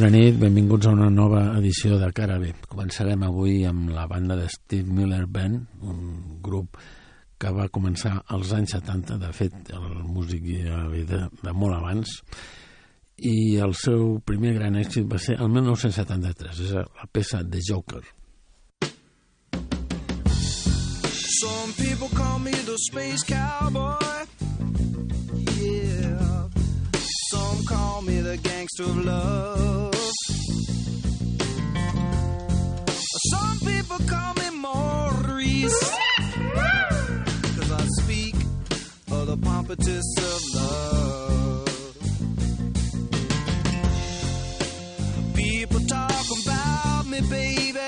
Bona 0.00 0.16
nit, 0.16 0.38
benvinguts 0.40 0.86
a 0.88 0.94
una 0.94 1.10
nova 1.12 1.40
edició 1.58 1.98
de 2.00 2.06
Cara 2.16 2.38
B. 2.40 2.54
Començarem 2.72 3.20
avui 3.26 3.66
amb 3.68 3.90
la 3.92 4.06
banda 4.08 4.32
de 4.38 4.46
Steve 4.48 4.88
Miller 4.96 5.26
Band, 5.28 5.66
un 5.84 6.38
grup 6.40 6.78
que 7.36 7.52
va 7.52 7.66
començar 7.68 8.14
als 8.32 8.54
anys 8.56 8.72
70, 8.78 9.18
de 9.20 9.32
fet, 9.36 9.58
el 9.76 10.00
músic 10.08 10.46
ja 10.54 10.86
ve 10.88 11.04
de, 11.04 11.20
de 11.42 11.52
molt 11.52 11.76
abans, 11.76 12.16
i 13.28 13.58
el 13.60 13.76
seu 13.76 14.16
primer 14.24 14.54
gran 14.56 14.80
èxit 14.80 15.04
va 15.04 15.20
ser 15.20 15.36
el 15.36 15.52
1973, 15.52 16.64
és 16.64 16.72
la 16.80 17.08
peça 17.12 17.44
The 17.44 17.60
Joker. 17.68 18.00
Some 21.42 21.76
people 21.76 22.08
call 22.16 22.38
me 22.38 22.56
the 22.64 22.80
space 22.88 23.20
cowboy. 23.28 24.39
Gangster 28.42 28.84
of 28.84 29.04
love. 29.04 29.94
Some 33.30 33.58
people 33.60 33.98
call 34.06 34.34
me 34.34 34.50
Maurice. 34.56 35.80
Cause 37.56 37.72
I 37.72 37.86
speak 38.02 38.34
of 39.10 39.26
the 39.26 39.36
pompatus 39.36 40.08
of 40.18 40.40
love. 40.54 41.68
People 45.34 45.80
talk 45.86 46.24
about 46.42 47.06
me, 47.06 47.20
baby. 47.28 47.78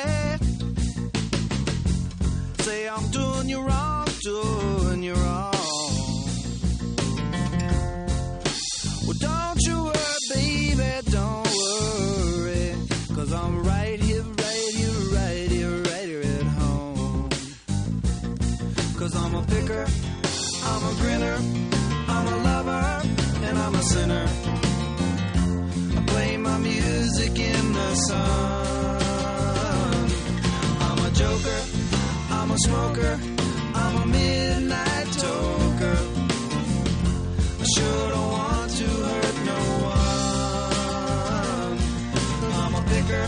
Say 2.61 2.89
I'm 2.89 3.11
doing 3.11 3.49
you 3.49 3.61
wrong, 3.61 4.07
doing 4.23 4.72
smoker, 32.65 33.19
I'm 33.75 33.95
a 34.03 34.07
midnight 34.07 35.07
toker. 35.23 35.99
I 37.61 37.65
sure 37.75 38.09
don't 38.15 38.31
want 38.39 38.71
to 38.81 38.89
hurt 39.09 39.37
no 39.51 39.61
one. 39.95 41.77
I'm 42.61 42.75
a 42.81 42.83
picker, 42.93 43.25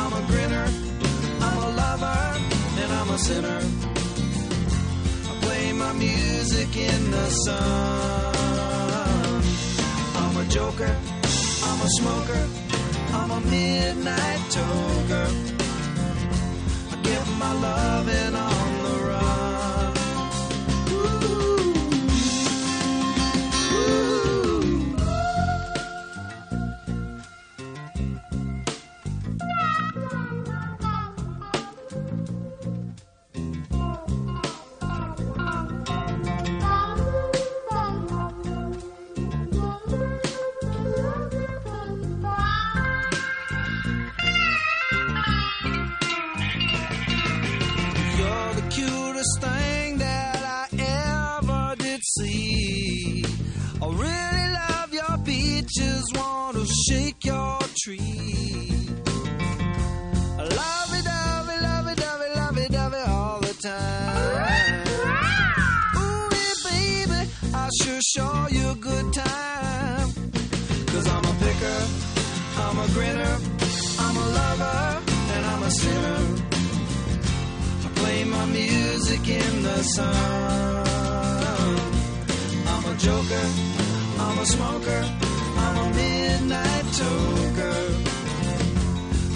I'm 0.00 0.12
a 0.12 0.22
grinner, 0.30 0.66
I'm 1.46 1.58
a 1.68 1.70
lover, 1.82 2.20
and 2.82 2.90
I'm 2.98 3.10
a 3.10 3.18
sinner. 3.18 3.60
I 5.30 5.32
play 5.44 5.72
my 5.72 5.92
music 5.92 6.76
in 6.76 7.10
the 7.10 7.30
sun. 7.44 8.34
I'm 10.22 10.36
a 10.36 10.44
joker, 10.56 10.96
I'm 11.68 11.80
a 11.80 11.88
smoker, 11.98 12.42
I'm 13.12 13.30
a 13.30 13.40
midnight 13.40 14.40
toker. 14.56 15.57
Get 17.08 17.26
my 17.38 17.52
love 17.54 18.06
and 18.06 18.34
the 18.34 18.77
shake 56.88 57.24
your 57.24 57.58
tree. 57.82 58.72
Lovey 60.38 61.00
dovey, 61.10 61.56
lovey 61.68 61.94
dovey, 62.02 62.28
lovey 62.40 62.68
dovey 62.68 63.04
all 63.08 63.40
the 63.40 63.54
time. 63.54 64.86
Ooh, 66.00 66.28
yeah, 66.32 66.56
baby, 66.70 67.20
I 67.54 67.68
sure 67.80 68.00
show 68.00 68.46
you 68.50 68.70
a 68.70 68.74
good 68.76 69.12
time. 69.12 70.08
Cause 70.92 71.06
I'm 71.08 71.24
a 71.24 71.34
picker, 71.44 71.80
I'm 72.64 72.78
a 72.78 72.86
grinner, 72.94 73.36
I'm 74.04 74.16
a 74.16 74.26
lover, 74.40 75.02
and 75.34 75.46
I'm 75.46 75.62
a 75.62 75.70
sinner. 75.70 76.20
I 77.84 77.88
play 77.96 78.24
my 78.24 78.46
music 78.46 79.28
in 79.28 79.62
the 79.62 79.82
sun. 79.82 80.86
I'm 82.72 82.84
a 82.92 82.96
joker, 82.96 83.46
I'm 84.24 84.38
a 84.38 84.46
smoker, 84.46 85.02
I'm 85.68 85.76
a 85.76 85.86
midnight 85.94 86.86
toker. 86.98 87.80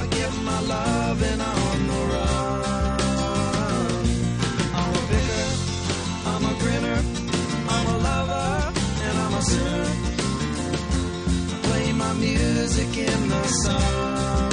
I 0.02 0.06
get 0.16 0.32
my 0.48 0.60
loving 0.72 1.40
on 1.40 1.78
the 1.90 2.00
run. 2.12 2.62
I'm 4.80 4.92
a 5.00 5.02
picker, 5.10 5.46
I'm 6.30 6.44
a 6.50 6.54
grinner, 6.62 7.00
I'm 7.74 7.86
a 7.94 7.96
lover, 8.08 8.48
and 9.06 9.14
I'm 9.24 9.34
a 9.34 9.42
sinner. 9.50 9.86
I 11.52 11.56
play 11.66 11.86
my 11.92 12.12
music 12.14 12.90
in 12.96 13.28
the 13.28 13.44
sun. 13.62 14.52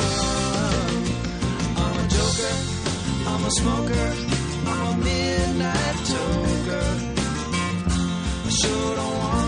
I'm 1.84 1.96
a 2.04 2.06
joker, 2.16 2.56
I'm 3.32 3.42
a 3.46 3.52
smoker, 3.60 4.08
I'm 4.72 4.82
a 4.92 4.96
midnight 4.98 5.98
toker. 6.12 6.88
I 8.48 8.50
sure 8.50 8.96
don't 8.98 9.18
want 9.20 9.39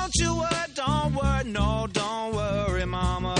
don't 0.00 0.16
you 0.16 0.34
worry, 0.34 0.66
don't 0.74 1.14
worry, 1.14 1.44
no, 1.44 1.86
don't 1.92 2.34
worry, 2.34 2.86
mama. 2.86 3.36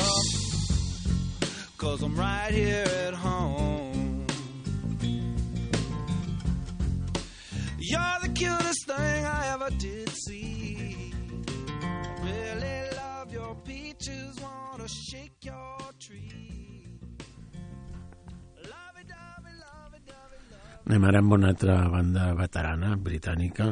Cause 1.76 2.02
I'm 2.02 2.14
right 2.16 2.52
here 2.52 2.86
at 3.06 3.14
home. 3.14 4.26
You're 7.78 8.18
the 8.22 8.28
cutest 8.40 8.86
thing 8.86 9.24
I 9.38 9.42
ever 9.54 9.70
did 9.78 10.08
see. 10.10 11.12
Really 12.28 12.80
love 12.96 13.32
your 13.32 13.54
peaches, 13.64 14.36
wanna 14.44 14.88
shake 14.88 15.38
your 15.42 15.78
tree. 15.98 16.36
Anem 20.90 21.04
ara 21.06 21.18
amb 21.22 21.32
una 21.36 21.50
altra 21.52 21.74
banda 21.88 22.22
veterana 22.34 22.96
britànica. 22.96 23.66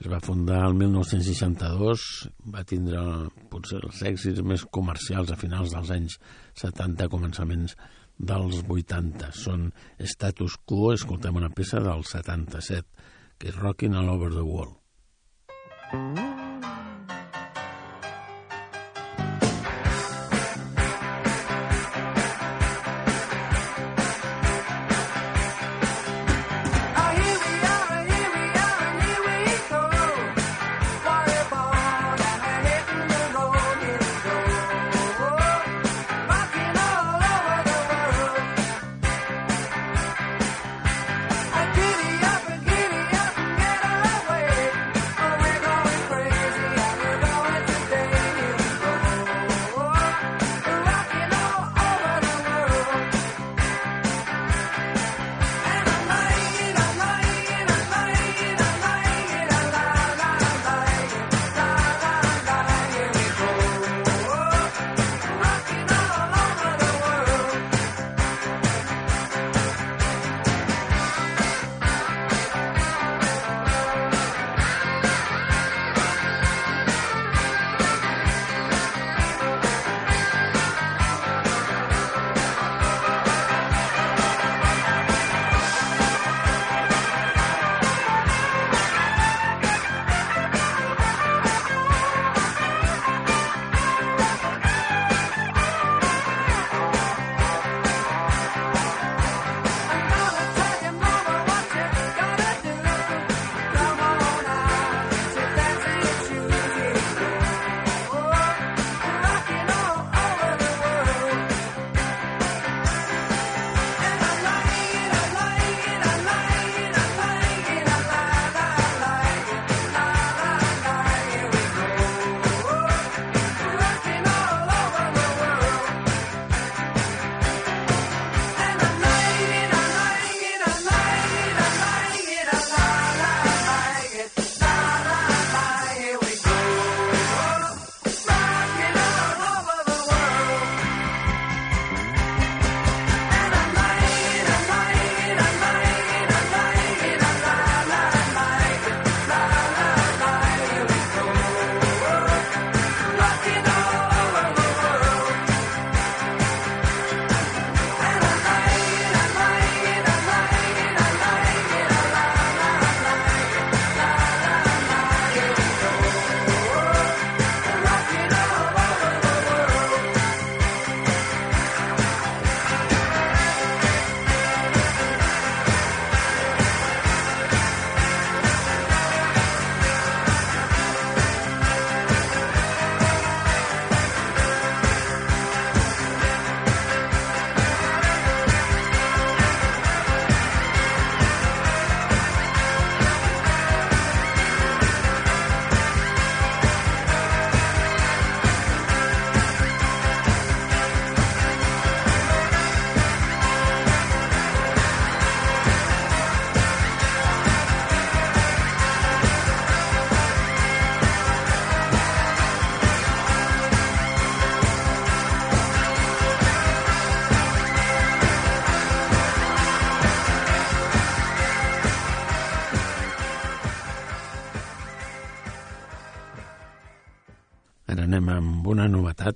Es 0.00 0.08
va 0.08 0.20
fundar 0.24 0.62
el 0.64 0.74
1962, 0.80 2.02
va 2.54 2.64
tindre 2.64 3.02
potser 3.52 3.82
els 3.84 4.00
èxits 4.08 4.40
més 4.40 4.64
comercials 4.72 5.32
a 5.34 5.36
finals 5.36 5.74
dels 5.76 5.92
anys 5.92 6.16
70, 6.62 7.10
començaments 7.12 7.76
dels 8.16 8.62
80. 8.64 9.28
Són 9.36 9.68
Status 10.00 10.56
Quo, 10.64 10.94
escoltem 10.96 11.36
una 11.36 11.52
peça 11.52 11.84
del 11.84 12.06
77, 12.08 13.08
que 13.36 13.52
és 13.52 13.60
Rockin' 13.60 14.00
All 14.00 14.14
Over 14.16 14.32
the 14.38 14.46
World. 14.46 14.78
Ah, 15.92 16.49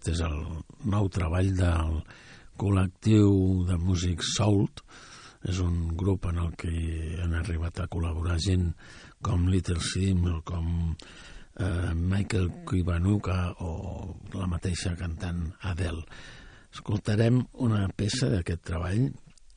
novetat, 0.04 0.08
és 0.08 0.20
el 0.20 0.90
nou 0.90 1.08
treball 1.08 1.54
del 1.56 2.02
col·lectiu 2.56 3.64
de 3.66 3.76
músics 3.78 4.34
Soult. 4.37 4.82
És 5.44 5.58
un 5.61 5.94
grup 5.94 6.26
en 6.26 6.38
el 6.38 6.54
que 6.56 6.70
han 7.23 7.34
arribat 7.34 7.80
a 7.80 7.88
col·laborar 7.88 8.38
gent 8.38 8.75
com 9.23 9.49
Little 9.49 9.80
Sim, 9.80 10.42
com 10.44 10.96
eh, 11.61 11.92
Michael 11.94 12.64
Kiwanuka 12.66 13.54
o 13.61 14.14
la 14.34 14.46
mateixa 14.46 14.96
cantant 14.96 15.52
Adele. 15.62 16.04
Escoltarem 16.73 17.44
una 17.61 17.88
peça 17.94 18.30
d'aquest 18.30 18.64
treball 18.64 19.11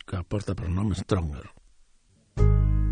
que 0.06 0.24
porta 0.28 0.56
per 0.56 0.70
nom 0.70 0.94
Stronger. 0.94 1.48
All 2.38 2.87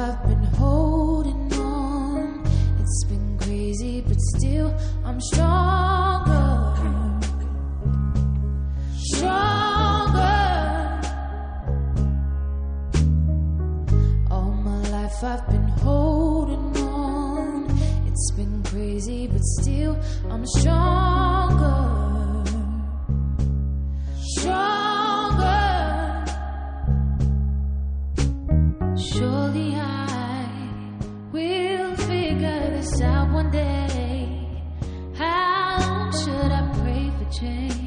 I've 0.00 0.26
been 0.26 0.44
holding 0.56 1.52
on. 1.60 2.42
It's 2.80 3.04
been 3.04 3.36
crazy, 3.38 4.00
but 4.00 4.18
still 4.18 4.74
I'm 5.04 5.20
stronger. 5.20 6.40
Stronger. 9.12 10.22
All 14.30 14.52
my 14.64 14.88
life 14.88 15.22
I've 15.22 15.46
been 15.50 15.68
holding 15.84 16.76
on. 16.78 17.66
It's 18.06 18.30
been 18.32 18.62
crazy, 18.62 19.26
but 19.26 19.42
still 19.42 19.98
I'm 20.30 20.46
stronger. 20.46 21.76
Stronger. 24.18 24.89
This 32.80 33.02
out 33.02 33.30
one 33.30 33.50
day. 33.50 34.48
How 35.14 35.78
long 35.80 36.12
should 36.12 36.50
I 36.50 36.62
pray 36.80 37.10
for 37.18 37.30
change? 37.30 37.79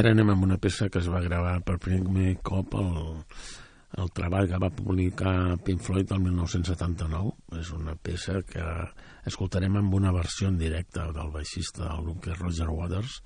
Ara 0.00 0.14
anem 0.14 0.30
amb 0.32 0.46
una 0.46 0.56
peça 0.56 0.88
que 0.88 1.00
es 1.02 1.08
va 1.12 1.20
gravar 1.20 1.58
per 1.66 1.76
primer 1.82 2.38
cop 2.46 2.76
el, 2.80 2.94
el 4.00 4.12
treball 4.16 4.48
que 4.48 4.60
va 4.62 4.70
publicar 4.72 5.58
Pink 5.66 5.84
Floyd 5.84 6.14
el 6.16 6.22
1979. 6.24 7.34
És 7.60 7.72
una 7.76 7.96
peça 8.00 8.40
que 8.48 8.64
escoltarem 9.28 9.76
amb 9.82 9.98
una 10.00 10.14
versió 10.16 10.48
en 10.48 10.56
directe 10.62 11.04
del 11.18 11.34
baixista 11.34 11.84
del 11.84 12.06
grup 12.06 12.24
que 12.24 12.32
és 12.32 12.40
Roger 12.40 12.70
Waters, 12.70 13.20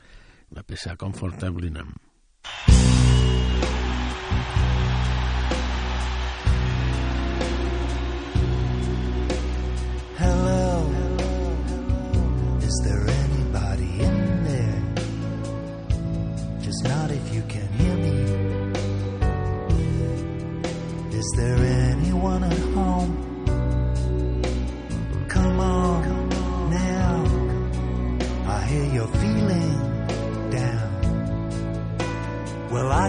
la 0.58 0.66
peça 0.66 0.98
Comfortably 0.98 1.70
Numb. 1.70 3.33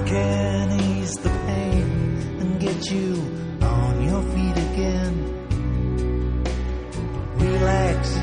can 0.06 0.80
ease 0.80 1.16
the 1.18 1.30
pain 1.30 2.18
and 2.40 2.60
get 2.60 2.92
you 2.92 3.14
on 3.62 4.04
your 4.04 4.22
feet 4.34 4.58
again. 4.70 5.14
Relax. 7.38 8.16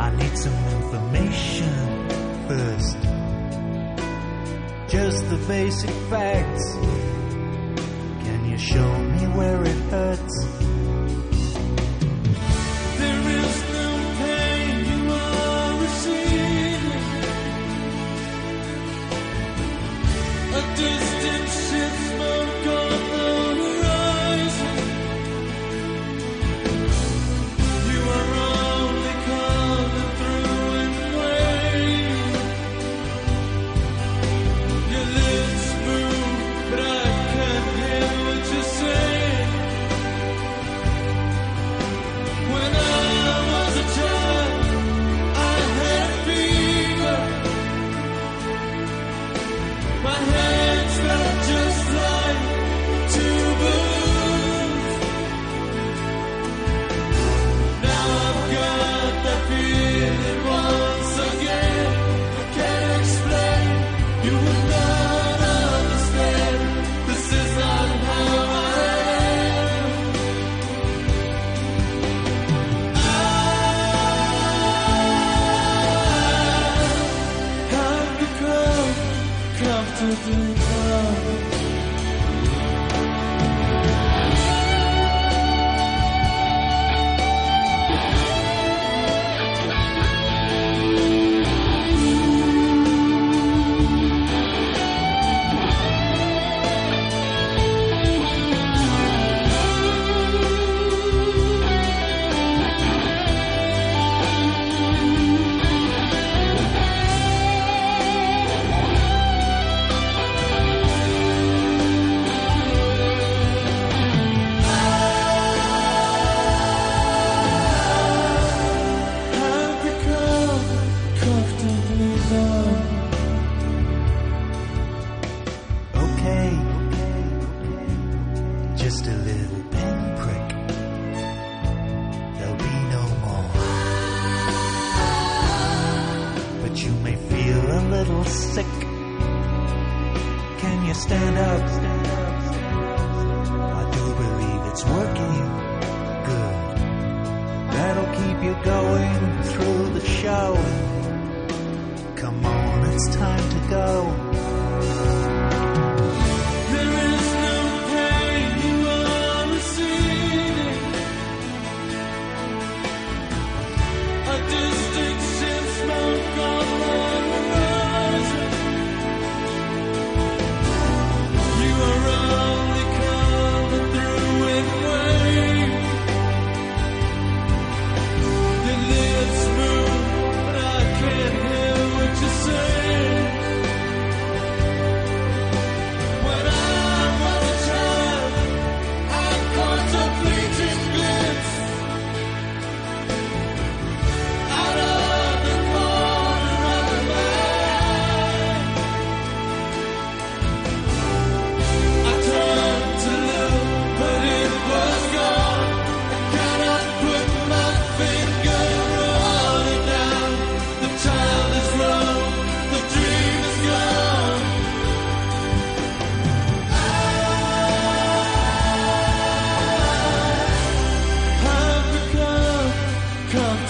I 0.00 0.16
need 0.16 0.36
some 0.36 0.58
information 0.78 2.08
first. 2.48 2.98
Just 4.88 5.30
the 5.30 5.36
basic 5.46 5.90
facts. 6.10 6.74
Can 8.24 8.50
you 8.50 8.58
show 8.58 9.01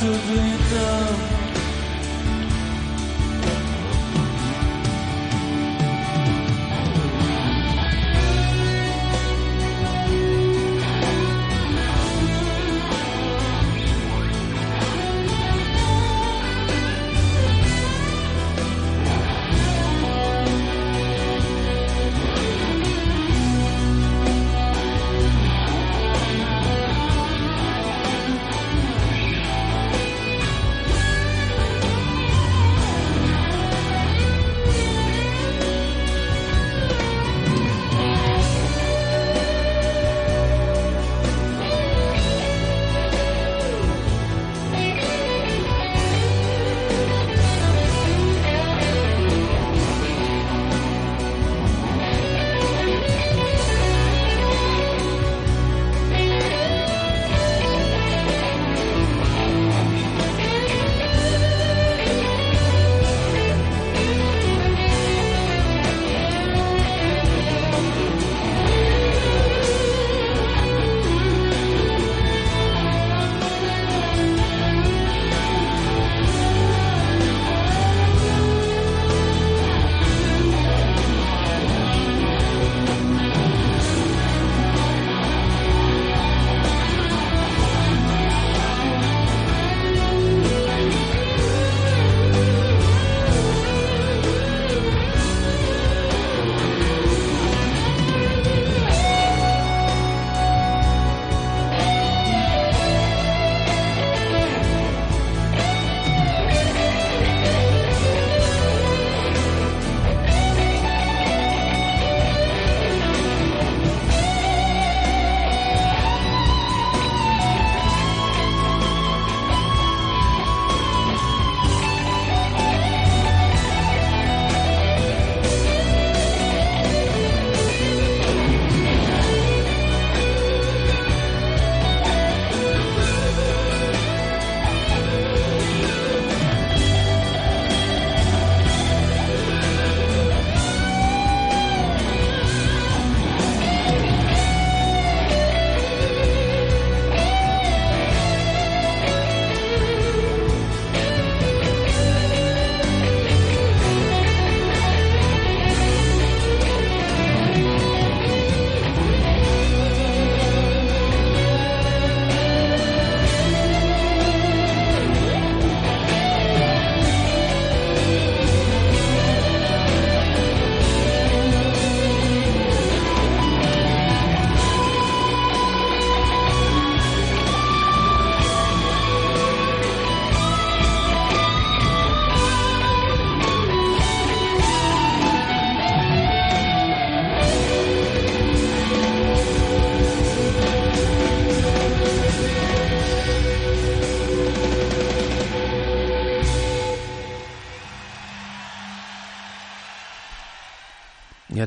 to 0.03 0.09
glitter. 0.27 1.12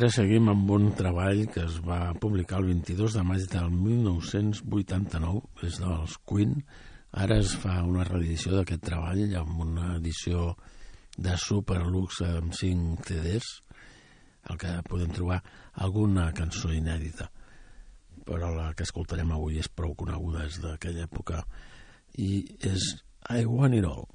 Ara 0.05 0.13
seguim 0.13 0.51
amb 0.51 0.69
un 0.69 0.91
treball 0.93 1.39
que 1.49 1.63
es 1.65 1.79
va 1.81 2.11
publicar 2.21 2.59
el 2.59 2.67
22 2.67 3.15
de 3.17 3.23
maig 3.25 3.47
del 3.49 3.71
1989 3.73 5.39
des 5.63 5.79
dels 5.81 6.17
Queen. 6.29 6.51
Ara 7.23 7.39
es 7.41 7.55
fa 7.63 7.79
una 7.81 8.05
reedició 8.05 8.51
d'aquest 8.53 8.83
treball 8.85 9.33
amb 9.39 9.63
una 9.65 9.87
edició 9.95 10.51
de 11.17 11.33
superluxe 11.41 12.29
amb 12.37 12.53
5 12.53 13.01
CDs, 13.07 13.49
el 14.53 14.61
que 14.61 14.77
podem 14.91 15.09
trobar 15.17 15.39
alguna 15.87 16.27
cançó 16.37 16.69
inèdita. 16.69 17.31
Però 18.29 18.53
la 18.53 18.75
que 18.77 18.85
escoltarem 18.85 19.33
avui 19.33 19.57
és 19.57 19.73
prou 19.73 19.97
coneguda 19.97 20.45
des 20.45 20.61
d'aquella 20.61 21.09
època 21.09 21.41
i 22.13 22.43
és 22.61 22.91
I 23.25 23.49
Want 23.49 23.81
It 23.81 23.89
All. 23.89 24.05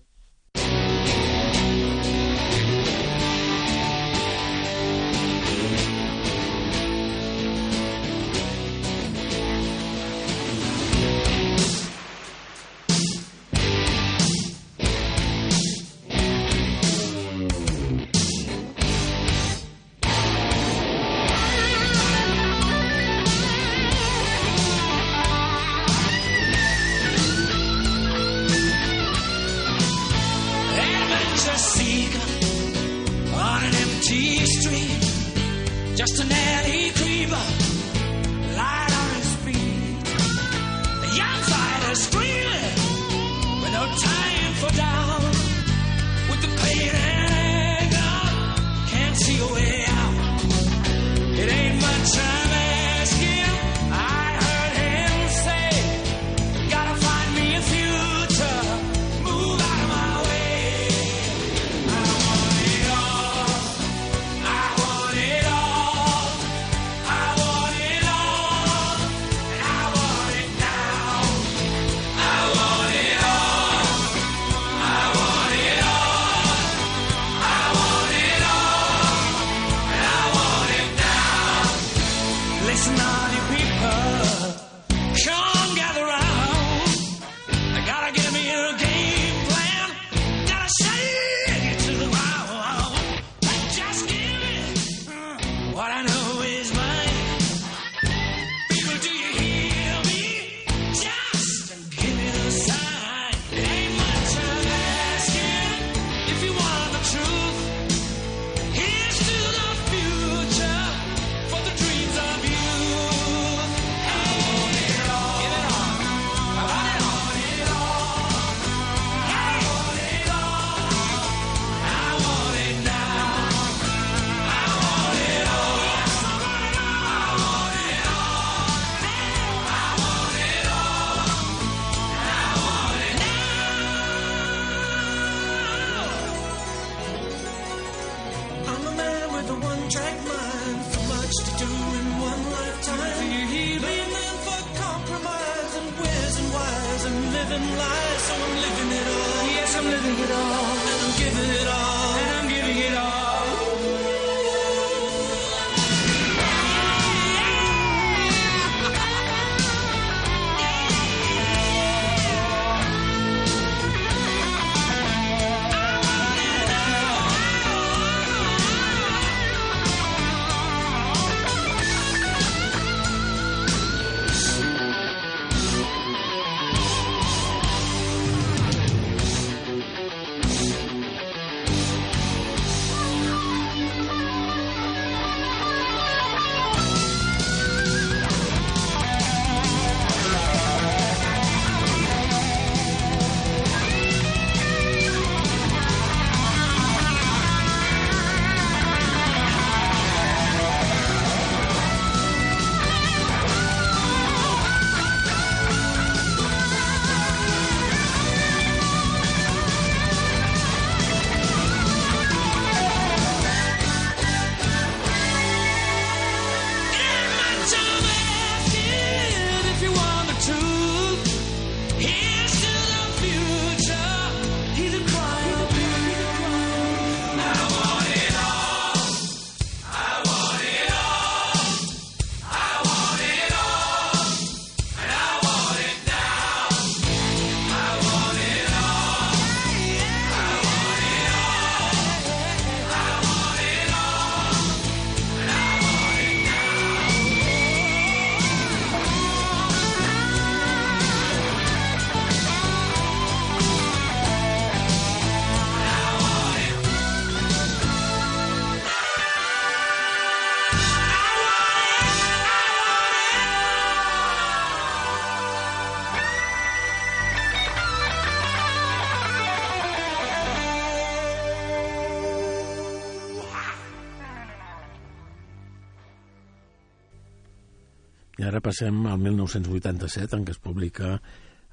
Ara 278.60 278.68
passem 278.68 279.06
al 279.08 279.18
1987, 279.18 280.36
en 280.36 280.44
què 280.44 280.52
es 280.52 280.60
publica 280.60 281.14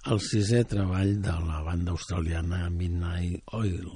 el 0.08 0.21
sisè 0.23 0.62
treball 0.63 1.17
de 1.19 1.34
la 1.43 1.60
banda 1.65 1.91
australiana 1.91 2.69
Midnight 2.71 3.43
Oil, 3.58 3.89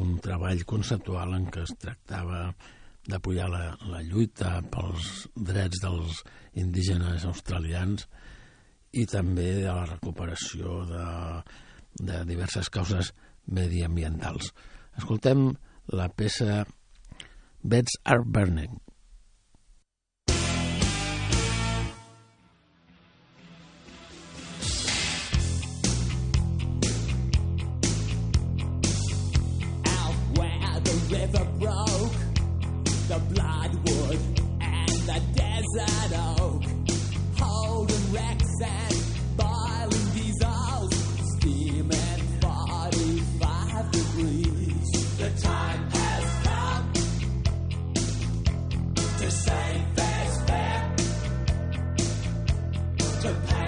un 0.00 0.14
treball 0.24 0.64
conceptual 0.64 1.34
en 1.36 1.50
què 1.52 1.66
es 1.66 1.74
tractava 1.76 2.54
d'apoyar 3.06 3.50
la, 3.52 3.60
la 3.90 4.00
lluita 4.00 4.62
pels 4.72 5.26
drets 5.36 5.82
dels 5.82 6.22
indígenes 6.56 7.26
australians 7.28 8.08
i 8.96 9.04
també 9.04 9.50
de 9.60 9.68
la 9.68 9.84
recuperació 9.84 10.86
de, 10.88 11.04
de 12.00 12.24
diverses 12.24 12.72
causes 12.72 13.12
mediambientals. 13.44 14.54
Escoltem 14.96 15.50
la 15.92 16.08
peça 16.08 16.64
Beds 17.62 18.00
Are 18.04 18.24
Burning. 18.24 18.85
River 31.10 31.44
broke, 31.58 32.12
the 33.08 33.18
bloodwood 33.30 34.18
and 34.60 34.90
the 35.06 35.20
desert 35.34 36.12
oak, 36.40 36.62
holding 37.38 38.12
wrecks 38.12 38.60
and 38.64 38.94
boiling 39.36 40.10
diesels, 40.14 40.92
steaming 41.36 42.40
45 42.40 43.90
degrees. 43.92 44.90
The 45.18 45.30
time 45.40 45.90
has 45.90 46.24
come 46.44 46.92
to 49.18 49.30
save 49.30 49.94
this 49.94 50.44
fair, 50.46 50.94
to 53.22 53.30
pay 53.46 53.65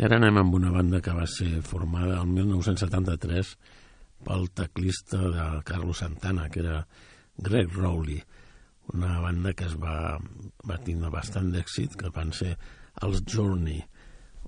I 0.00 0.06
ara 0.06 0.16
anem 0.16 0.38
amb 0.40 0.54
una 0.56 0.70
banda 0.72 1.02
que 1.04 1.12
va 1.12 1.26
ser 1.28 1.58
formada 1.60 2.22
el 2.22 2.30
1973 2.32 3.48
pel 4.24 4.46
teclista 4.56 5.18
de 5.34 5.48
Carlos 5.68 6.00
Santana, 6.00 6.46
que 6.48 6.62
era 6.62 6.78
Greg 7.36 7.74
Rowley, 7.74 8.16
una 8.94 9.18
banda 9.20 9.52
que 9.52 9.66
es 9.68 9.74
va, 9.76 10.16
va 10.64 10.78
tindre 10.86 11.10
bastant 11.12 11.50
d'èxit, 11.52 11.98
que 12.00 12.08
van 12.16 12.32
ser 12.32 12.54
els 13.04 13.20
Journey. 13.28 13.82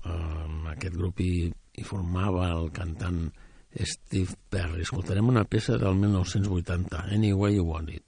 Um, 0.01 0.65
aquest 0.71 0.97
grup 0.97 1.21
hi, 1.21 1.51
hi 1.53 1.85
formava 1.85 2.49
el 2.55 2.71
cantant 2.73 3.27
Steve 3.93 4.33
Perry. 4.49 4.81
Escoltarem 4.87 5.29
una 5.35 5.45
peça 5.45 5.77
del 5.77 6.01
1980, 6.01 7.05
Any 7.13 7.29
Way 7.29 7.59
You 7.59 7.69
Want 7.69 7.93
It. 7.93 8.07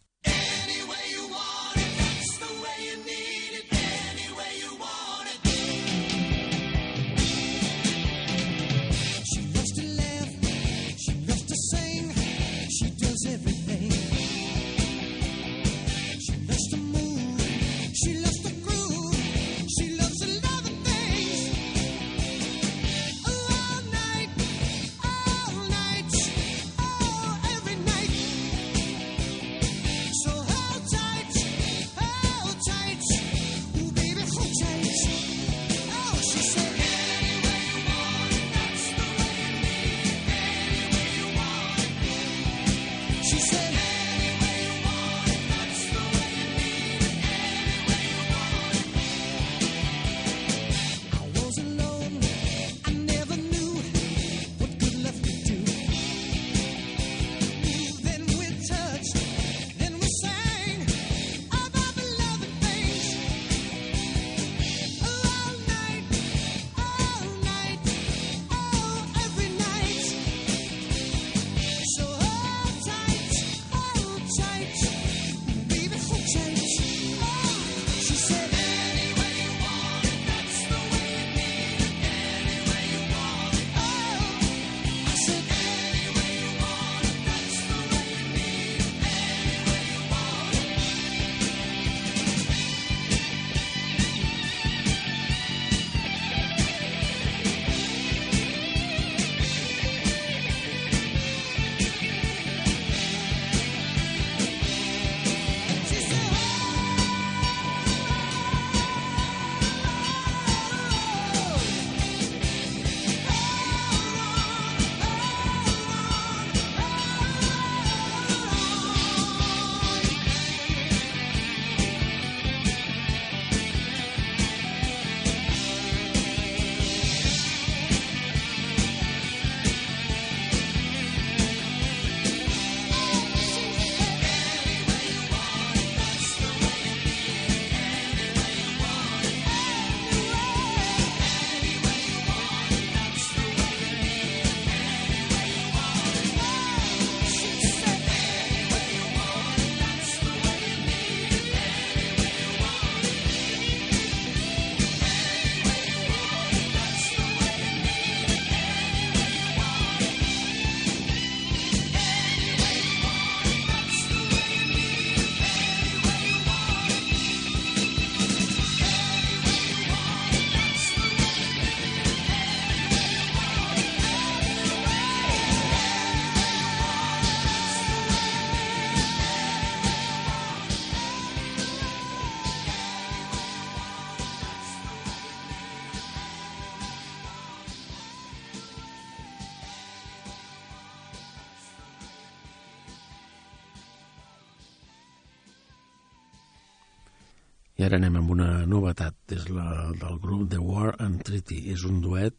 Ara 197.86 198.00
anem 198.00 198.16
amb 198.18 198.32
una 198.34 198.48
novetat, 198.66 199.14
és 199.36 199.44
la 199.54 199.92
del 200.02 200.16
grup 200.24 200.48
The 200.50 200.58
War 200.58 200.96
and 201.06 201.20
Treaty. 201.28 201.60
És 201.70 201.84
un 201.86 202.00
duet 202.02 202.34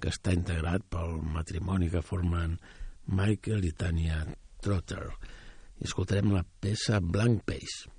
que 0.00 0.08
està 0.08 0.32
integrat 0.32 0.86
pel 0.88 1.18
matrimoni 1.34 1.90
que 1.92 2.00
formen 2.00 2.54
Michael 3.18 3.66
i 3.68 3.72
Tania 3.76 4.22
Trotter. 4.64 5.02
Escoltarem 5.84 6.32
la 6.32 6.40
peça 6.64 7.02
Blank 7.04 7.44
Page. 7.50 7.90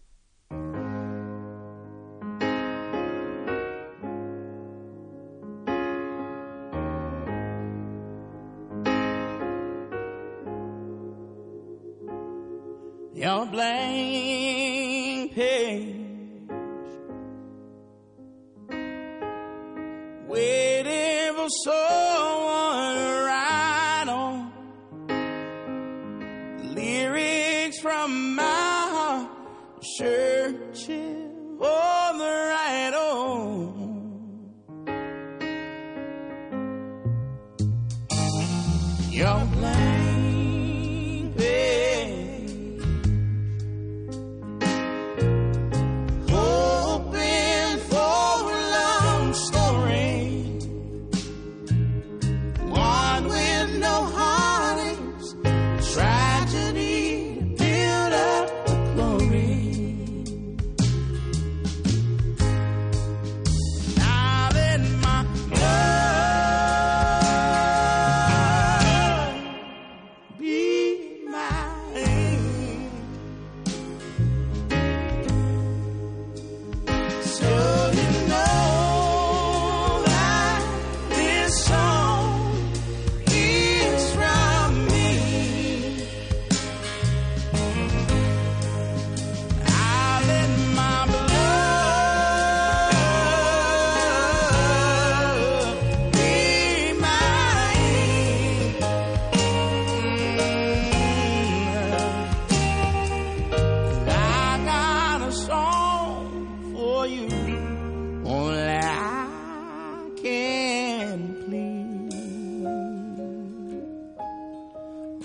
and 111.13 111.45
please. 111.45 112.13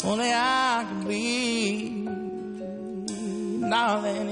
Only 0.05 0.31
I 0.33 0.87
can 0.89 1.09
be 1.09 2.07
Now 3.69 4.01
then. 4.01 4.28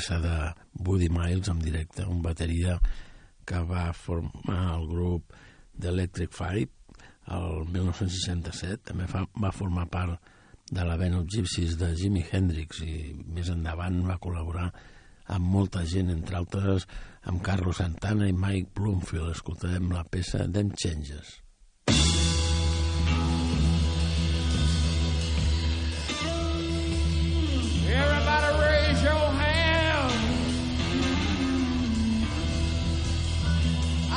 Peça 0.00 0.16
de 0.18 0.54
Buddy 0.72 1.10
Miles 1.12 1.50
en 1.52 1.58
directe, 1.60 2.06
un 2.08 2.22
bateria 2.24 2.78
que 3.44 3.58
va 3.68 3.90
formar 3.92 4.78
el 4.78 4.86
grup 4.88 5.34
d'Electric 5.76 6.32
Fight 6.32 6.72
el 7.36 7.66
1967. 7.68 8.80
També 8.88 9.04
fa, 9.10 9.26
va 9.36 9.52
formar 9.52 9.90
part 9.92 10.16
de 10.72 10.86
la 10.88 10.96
of 11.18 11.26
Gypsies 11.28 11.76
de 11.76 11.92
Jimi 12.00 12.24
Hendrix 12.24 12.80
i 12.80 13.12
més 13.12 13.50
endavant 13.52 14.00
va 14.08 14.16
col·laborar 14.16 14.70
amb 15.28 15.44
molta 15.44 15.84
gent, 15.84 16.08
entre 16.08 16.40
altres 16.40 16.88
amb 17.28 17.42
Carlos 17.42 17.76
Santana 17.76 18.26
i 18.26 18.32
Mike 18.32 18.72
Bloomfield. 18.74 19.36
Escoltarem 19.36 19.92
la 19.92 20.04
peça 20.04 20.48
Them 20.48 20.72
Changes. 20.72 21.49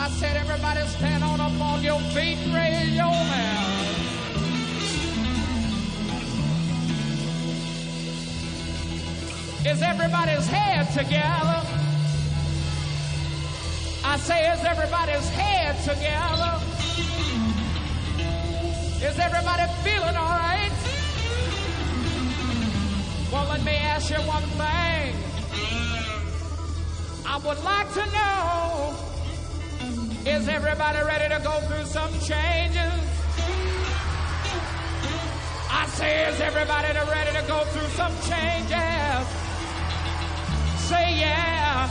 I 0.03 0.09
said, 0.09 0.35
everybody 0.35 0.81
stand 0.87 1.23
on 1.23 1.39
up 1.39 1.61
on 1.61 1.81
your 1.81 1.97
feet, 2.11 2.37
and 2.39 2.53
raise 2.53 2.93
your 2.93 3.05
hand. 3.05 3.87
Is 9.65 9.81
everybody's 9.81 10.45
head 10.45 10.91
together? 10.91 11.61
I 14.03 14.17
say, 14.17 14.51
is 14.51 14.65
everybody's 14.65 15.29
head 15.29 15.77
together? 15.85 16.59
Is 19.07 19.17
everybody 19.19 19.71
feeling 19.85 20.17
all 20.17 20.37
right? 20.37 20.73
Well, 23.31 23.47
let 23.47 23.63
me 23.63 23.71
ask 23.71 24.09
you 24.09 24.17
one 24.17 24.43
thing. 24.59 25.15
I 27.25 27.37
would 27.37 27.63
like 27.63 27.93
to 27.93 28.05
know 28.11 29.12
is 30.25 30.47
everybody 30.47 31.03
ready 31.03 31.27
to 31.35 31.41
go 31.43 31.59
through 31.67 31.83
some 31.83 32.09
changes? 32.21 32.93
I 35.69 35.85
say, 35.89 36.29
is 36.29 36.39
everybody 36.39 36.93
ready 37.09 37.37
to 37.37 37.43
go 37.45 37.65
through 37.65 37.89
some 37.89 38.13
changes? 38.21 39.27
Say 40.87 41.15
yeah, 41.19 41.89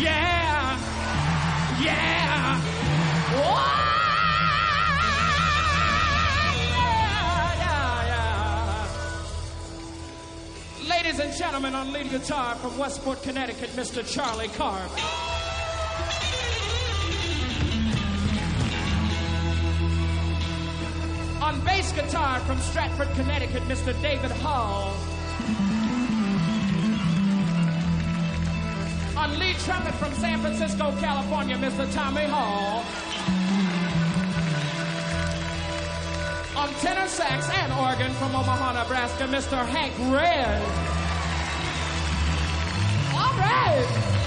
yeah, 0.00 0.78
yeah. 1.82 2.58
Whoa! 3.36 3.66
Ladies 10.88 11.20
and 11.20 11.36
gentlemen, 11.36 11.74
on 11.74 11.92
lead 11.92 12.08
guitar 12.08 12.54
from 12.54 12.78
Westport, 12.78 13.22
Connecticut, 13.22 13.68
Mr. 13.76 14.02
Charlie 14.10 14.48
Carver. 14.48 15.29
On 21.50 21.58
bass 21.64 21.90
guitar 21.90 22.38
from 22.46 22.60
Stratford, 22.60 23.08
Connecticut, 23.16 23.64
Mr. 23.64 23.90
David 24.00 24.30
Hall. 24.30 24.94
On 29.16 29.36
lead 29.36 29.56
trumpet 29.58 29.92
from 29.94 30.14
San 30.14 30.38
Francisco, 30.38 30.94
California, 31.00 31.56
Mr. 31.56 31.92
Tommy 31.92 32.22
Hall. 32.22 32.84
On 36.56 36.68
tenor 36.74 37.08
sax 37.08 37.50
and 37.50 37.72
organ 37.72 38.12
from 38.12 38.28
Omaha, 38.36 38.84
Nebraska, 38.84 39.24
Mr. 39.24 39.66
Hank 39.66 39.92
Redd. 40.14 40.62
All 43.12 43.34
right. 43.40 44.20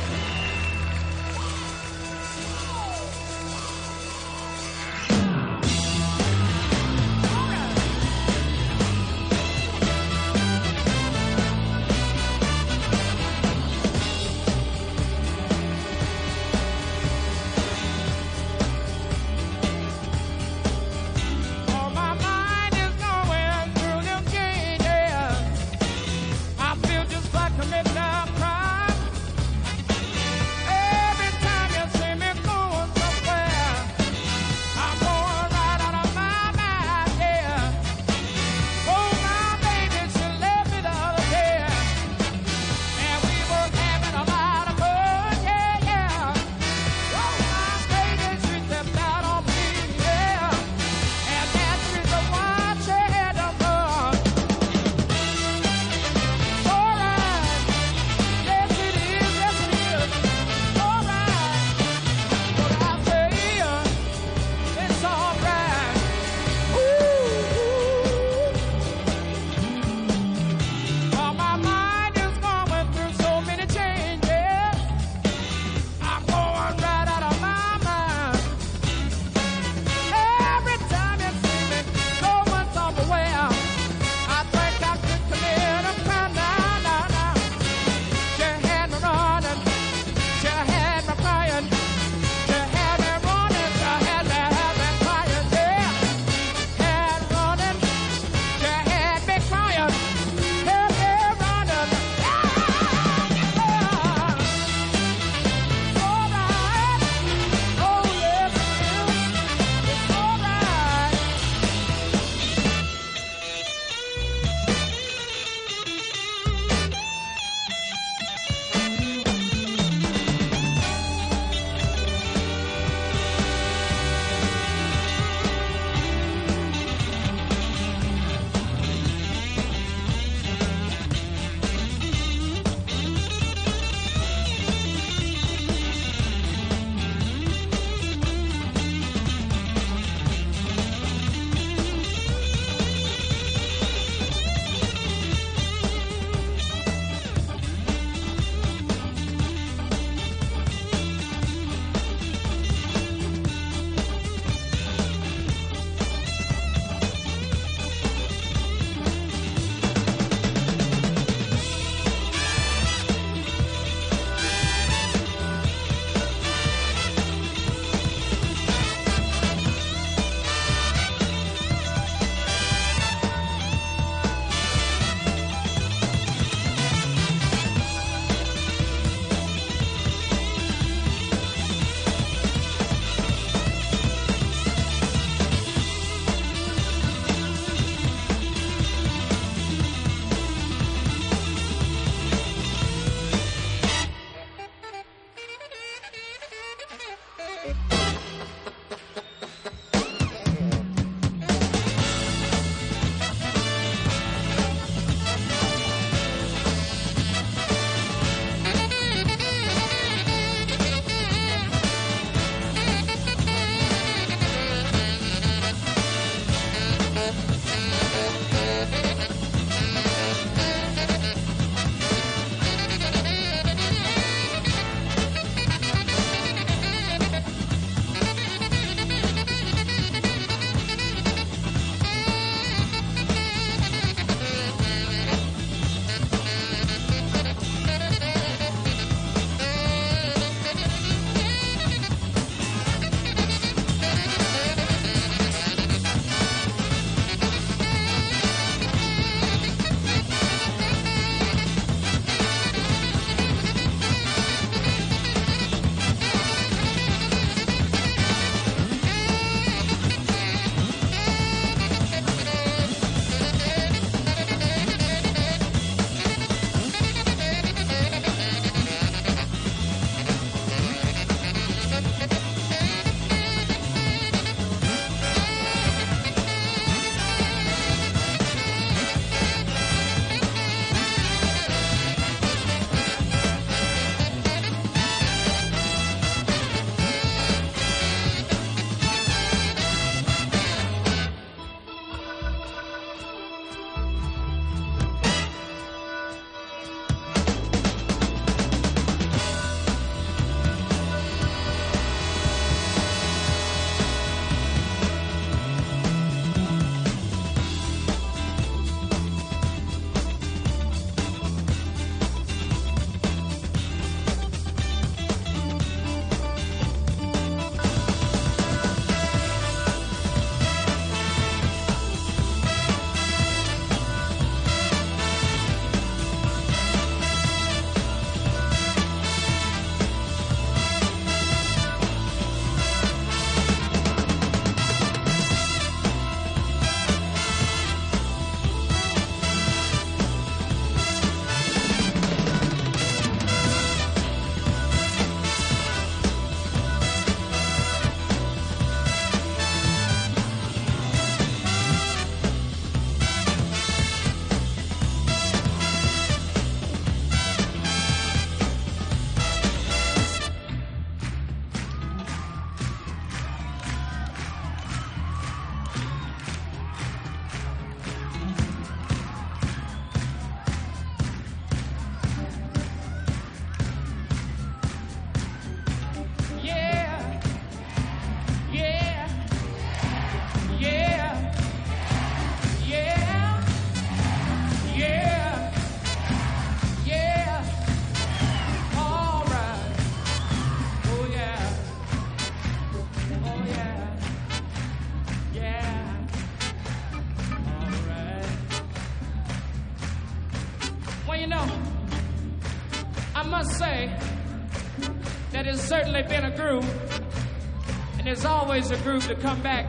Always 408.74 408.90
a 408.90 408.98
groove 409.04 409.28
to 409.28 409.36
come 409.36 409.62
back 409.62 409.86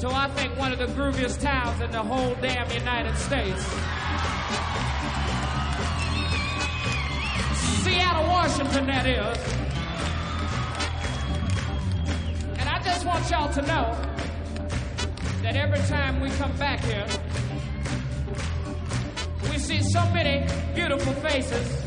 to, 0.00 0.08
I 0.08 0.26
think, 0.30 0.58
one 0.58 0.72
of 0.72 0.80
the 0.80 0.86
grooviest 0.86 1.40
towns 1.40 1.80
in 1.80 1.92
the 1.92 2.02
whole 2.02 2.34
damn 2.42 2.68
United 2.72 3.16
States. 3.16 3.62
Seattle, 7.84 8.26
Washington, 8.26 8.84
that 8.86 9.06
is. 9.06 9.38
And 12.58 12.68
I 12.68 12.82
just 12.82 13.06
want 13.06 13.30
y'all 13.30 13.52
to 13.52 13.62
know 13.62 13.96
that 15.42 15.54
every 15.54 15.78
time 15.86 16.20
we 16.20 16.30
come 16.30 16.56
back 16.56 16.80
here, 16.80 17.06
we 19.52 19.58
see 19.58 19.84
so 19.84 20.04
many 20.10 20.52
beautiful 20.74 21.12
faces. 21.12 21.77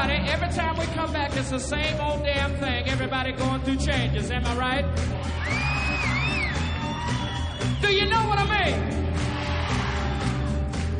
Everybody, 0.00 0.30
every 0.30 0.48
time 0.50 0.76
we 0.78 0.84
come 0.94 1.12
back, 1.12 1.36
it's 1.36 1.50
the 1.50 1.58
same 1.58 2.00
old 2.00 2.22
damn 2.22 2.54
thing. 2.58 2.88
Everybody 2.88 3.32
going 3.32 3.60
through 3.62 3.78
changes, 3.78 4.30
am 4.30 4.46
I 4.46 4.56
right? 4.56 4.84
Do 7.82 7.92
you 7.92 8.06
know 8.06 8.22
what 8.28 8.38
I 8.38 8.46
mean? 8.46 8.78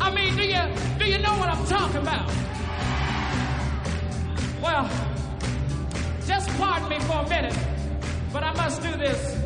I 0.00 0.12
mean, 0.12 0.36
do 0.36 0.42
you 0.42 0.98
do 0.98 1.04
you 1.06 1.18
know 1.18 1.32
what 1.38 1.48
I'm 1.48 1.64
talking 1.66 1.98
about? 1.98 2.28
Well, 4.60 4.90
just 6.26 6.48
pardon 6.58 6.88
me 6.88 6.98
for 6.98 7.20
a 7.20 7.28
minute, 7.28 7.56
but 8.32 8.42
I 8.42 8.52
must 8.54 8.82
do 8.82 8.90
this. 8.96 9.38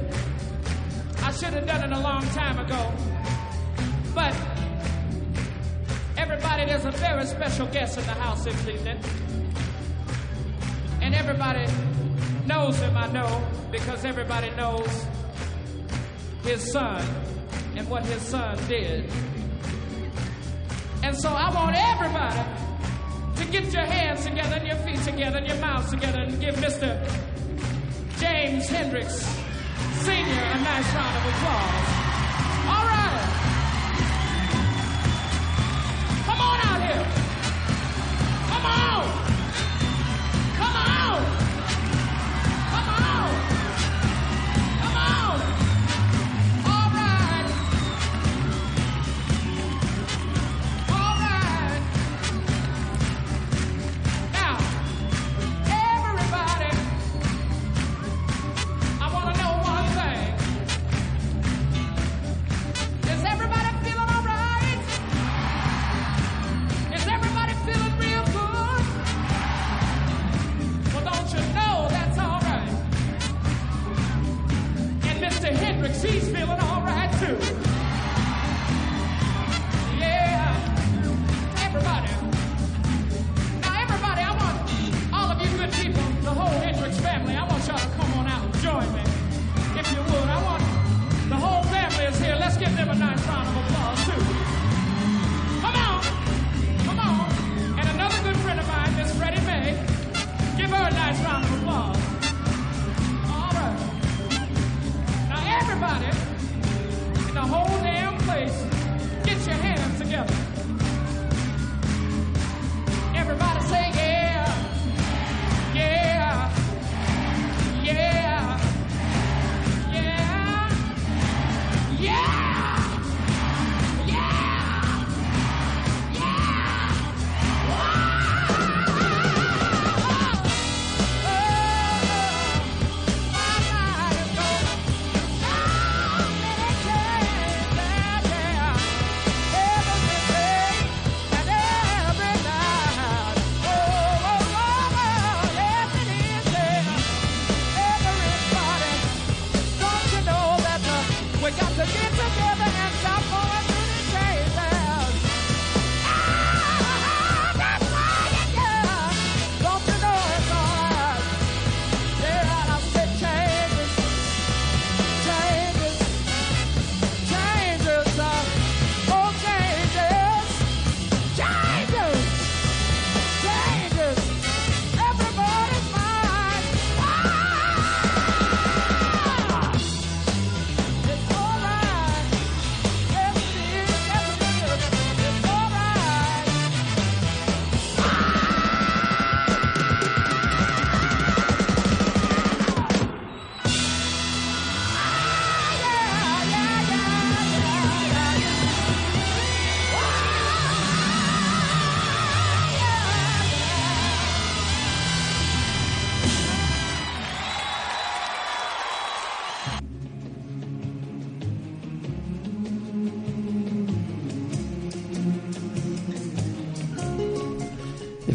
I 1.22 1.30
should 1.30 1.52
have 1.52 1.66
done 1.66 1.92
it 1.92 1.94
a 1.94 2.00
long 2.00 2.22
time 2.28 2.58
ago. 2.58 2.90
But 4.14 4.34
everybody, 6.16 6.64
there's 6.64 6.86
a 6.86 6.90
very 6.92 7.26
special 7.26 7.66
guest 7.66 7.98
in 7.98 8.06
the 8.06 8.14
house 8.14 8.44
this 8.44 8.66
evening. 8.66 8.98
And 11.12 11.20
everybody 11.20 11.66
knows 12.46 12.78
him, 12.78 12.96
I 12.96 13.06
know, 13.12 13.46
because 13.70 14.02
everybody 14.06 14.48
knows 14.56 14.88
his 16.42 16.72
son 16.72 17.04
and 17.76 17.86
what 17.90 18.06
his 18.06 18.22
son 18.22 18.56
did. 18.66 19.10
And 21.02 21.14
so 21.14 21.28
I 21.28 21.52
want 21.54 21.76
everybody 21.76 22.42
to 23.36 23.44
get 23.52 23.70
your 23.74 23.84
hands 23.84 24.24
together 24.24 24.56
and 24.56 24.66
your 24.66 24.76
feet 24.76 25.04
together 25.04 25.36
and 25.36 25.46
your 25.46 25.58
mouths 25.58 25.90
together 25.90 26.20
and 26.20 26.40
give 26.40 26.54
Mr. 26.54 26.96
James 28.18 28.66
Hendrix 28.68 29.12
Sr. 30.00 30.14
a 30.16 30.60
nice 30.64 30.94
round 30.94 31.16
of 31.18 31.26
applause. 31.28 31.88
All 32.72 32.86
right. 32.88 33.20
Come 36.24 36.40
on 36.40 36.58
out 36.64 36.80
here. 36.80 37.04
Come 38.48 38.64
on. 38.64 39.31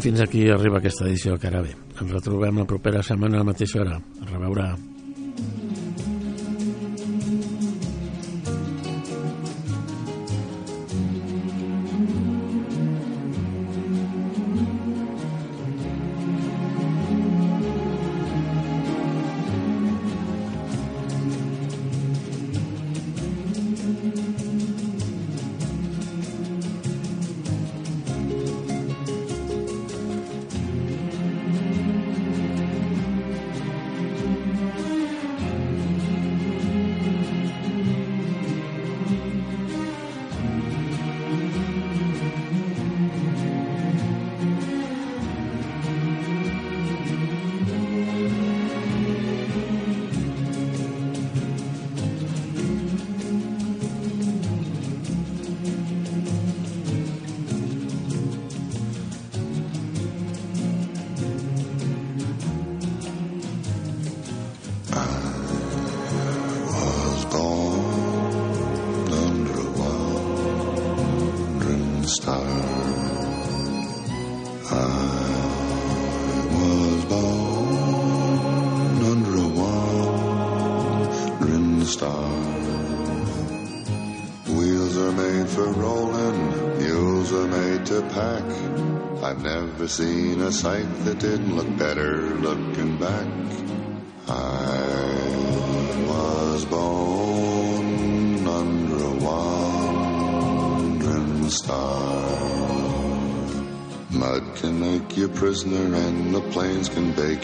Fins 0.08 0.22
aquí 0.24 0.48
arriba 0.48 0.78
aquesta 0.78 1.04
edició 1.04 1.36
que 1.36 1.50
ara 1.50 1.60
bé. 1.60 1.74
Ens 2.00 2.12
retrobem 2.14 2.62
la 2.62 2.68
propera 2.70 3.02
setmana 3.04 3.36
a 3.36 3.44
la 3.44 3.50
mateixa 3.52 3.82
hora. 3.82 3.98
A 3.98 4.30
reveure. 4.30 4.70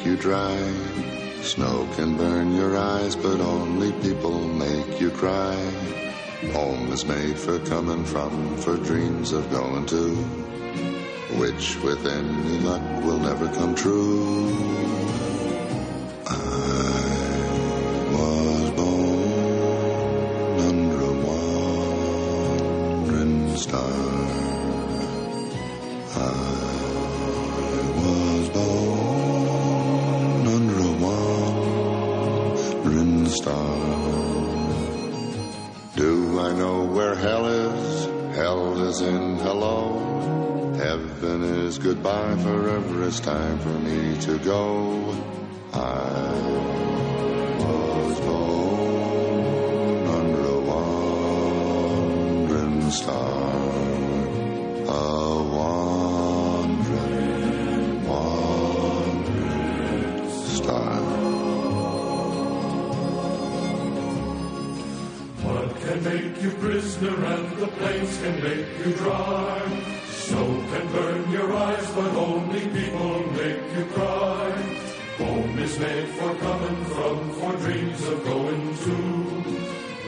You 0.04 0.16
dry. 0.16 0.56
Snow 1.40 1.88
can 1.96 2.16
burn 2.16 2.54
your 2.54 2.76
eyes, 2.76 3.16
but 3.16 3.40
only 3.40 3.92
people 4.02 4.38
make 4.38 5.00
you 5.00 5.10
cry. 5.10 5.56
Home 6.52 6.92
is 6.92 7.04
made 7.06 7.38
for 7.38 7.58
coming 7.60 8.04
from, 8.04 8.56
for 8.58 8.76
dreams 8.76 9.32
of 9.32 9.50
going 9.50 9.86
to, 9.86 10.14
which 11.38 11.76
with 11.82 12.06
any 12.06 12.58
luck 12.60 12.82
will 13.04 13.18
never 13.18 13.48
come 13.54 13.74
true. 13.74 15.13
Goodbye. 42.04 42.36
Forever 42.42 43.04
it's 43.04 43.20
time 43.20 43.58
for 43.58 43.70
me 43.70 44.16
to 44.20 44.38
go. 44.40 45.14
I 45.72 46.32
was 47.58 48.20
born 48.20 50.06
under 50.06 50.44
a 50.44 50.60
wandering 51.50 52.10
star. 52.90 53.62
A 54.86 55.42
wandering, 55.56 57.08
wandering 58.06 59.50
star. 60.30 61.00
Mud 65.42 65.70
can 65.80 66.04
make 66.04 66.42
you 66.42 66.50
prisoner 66.50 67.24
and 67.24 67.56
the 67.56 67.66
plains 67.68 68.18
can 68.18 68.42
make 68.42 68.66
you 68.84 68.92
dry. 68.92 69.93
People 72.70 73.18
make 73.32 73.62
you 73.76 73.84
cry. 73.92 74.50
Home 75.18 75.58
is 75.58 75.78
made 75.78 76.08
for 76.08 76.34
coming 76.36 76.84
from, 76.86 77.30
for 77.38 77.52
dreams 77.64 78.02
of 78.08 78.24
going 78.24 78.76
to, 78.84 78.96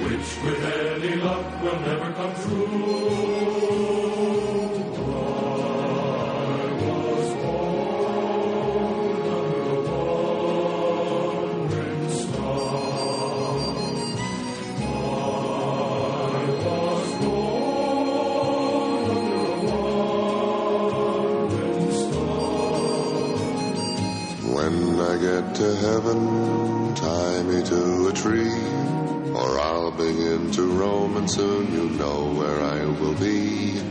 which 0.05 0.29
with 0.45 0.65
any 0.65 1.15
luck 1.17 1.63
will 1.63 1.81
never 1.81 2.13
come 2.13 2.35
true. 2.43 2.66
To 25.57 25.75
heaven, 25.77 26.95
tie 26.95 27.43
me 27.45 27.63
to 27.63 28.09
a 28.09 28.13
tree, 28.13 28.53
or 29.33 29.59
I'll 29.59 29.91
begin 29.91 30.51
to 30.51 30.63
roam, 30.71 31.17
and 31.17 31.31
soon 31.31 31.73
you 31.73 31.89
know 31.97 32.31
where 32.35 32.61
I 32.61 32.85
will 32.85 33.15
be. 33.15 33.86